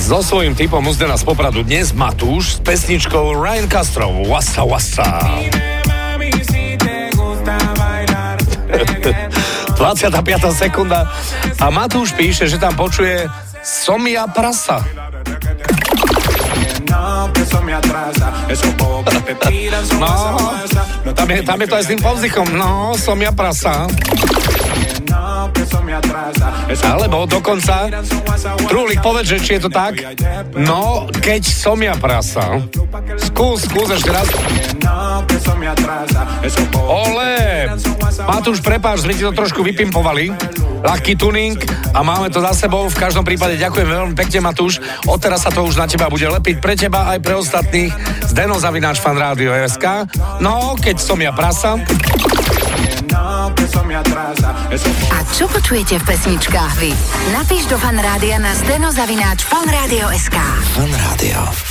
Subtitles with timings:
[0.00, 5.20] So svojím typom uzde nás popradu dnes Matúš s pesničkou Ryan Castro Wassa Wassa.
[9.76, 10.56] 25.
[10.56, 11.04] sekunda
[11.60, 13.28] a Matúš píše, že tam počuje
[13.60, 14.80] Somia prasa.
[21.04, 22.46] No, tam je, tam je to aj s tým povzdychom.
[22.56, 23.86] No, som ja prasa.
[26.84, 27.88] Alebo dokonca,
[28.68, 29.96] Trúlik, povedz, že či je to tak?
[30.52, 32.60] No, keď som ja prasa.
[33.16, 34.28] Skús, skús ešte raz.
[36.84, 37.70] Ole!
[38.26, 40.34] Matúš, prepáč, sme ti to trošku vypimpovali.
[40.80, 41.60] Ľahký tuning
[41.92, 42.88] a máme to za sebou.
[42.88, 44.80] V každom prípade ďakujem veľmi pekne, Matúš.
[45.04, 47.92] Odteraz sa to už na teba bude lepiť pre teba aj pre ostatných.
[48.32, 50.08] Zdeno Zavináč fan rádio SK.
[50.40, 51.76] No, keď som ja prasa.
[55.10, 56.94] A čo počujete v pesničkách vy?
[57.34, 60.38] Napíš do fanrádia na steno zavináč fanradio.sk
[60.78, 61.69] Fan Rádio.